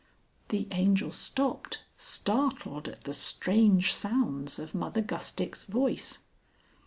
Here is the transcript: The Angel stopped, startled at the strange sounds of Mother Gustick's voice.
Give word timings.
The 0.49 0.67
Angel 0.71 1.11
stopped, 1.11 1.83
startled 1.95 2.87
at 2.87 3.03
the 3.03 3.13
strange 3.13 3.93
sounds 3.93 4.57
of 4.57 4.73
Mother 4.73 5.03
Gustick's 5.03 5.65
voice. 5.65 6.23